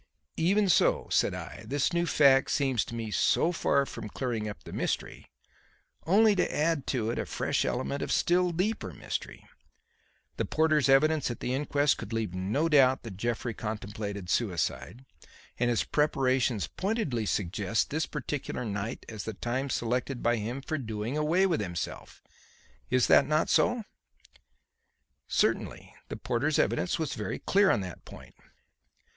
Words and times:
"Even 0.37 0.67
so," 0.67 1.07
said 1.11 1.35
I, 1.35 1.63
"this 1.67 1.93
new 1.93 2.07
fact 2.07 2.49
seems 2.49 2.83
to 2.85 2.95
me 2.95 3.11
so 3.11 3.51
far 3.51 3.85
from 3.85 4.09
clearing 4.09 4.49
up 4.49 4.63
the 4.63 4.73
mystery, 4.73 5.29
only 6.07 6.33
to 6.35 6.51
add 6.51 6.87
to 6.87 7.11
it 7.11 7.19
a 7.19 7.27
fresh 7.27 7.63
element 7.65 8.01
of 8.01 8.11
still 8.11 8.49
deeper 8.51 8.93
mystery. 8.93 9.45
The 10.37 10.45
porter's 10.45 10.89
evidence 10.89 11.29
at 11.29 11.39
the 11.39 11.53
inquest 11.53 11.99
could 11.99 12.13
leave 12.13 12.33
no 12.33 12.67
doubt 12.67 13.03
that 13.03 13.15
Jeffrey 13.17 13.53
contemplated 13.53 14.27
suicide, 14.27 15.05
and 15.59 15.69
his 15.69 15.83
preparations 15.83 16.65
pointedly 16.65 17.27
suggest 17.27 17.91
this 17.91 18.07
particular 18.07 18.65
night 18.65 19.05
as 19.07 19.25
the 19.25 19.35
time 19.35 19.69
selected 19.69 20.23
by 20.23 20.37
him 20.37 20.63
for 20.63 20.79
doing 20.79 21.15
away 21.15 21.45
with 21.45 21.61
himself. 21.61 22.23
Is 22.89 23.07
not 23.07 23.27
that 23.29 23.49
so?" 23.49 23.83
"Certainly. 25.27 25.93
The 26.09 26.17
porter's 26.17 26.57
evidence 26.57 26.97
was 26.97 27.13
very 27.13 27.37
clear 27.37 27.69
on 27.69 27.81
that 27.81 28.03
point." 28.03 28.33